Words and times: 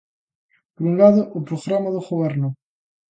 Por 0.73 0.83
un 0.89 0.95
lado, 1.01 1.21
o 1.37 1.39
programa 1.47 1.89
de 1.95 2.01
Goberno. 2.07 2.49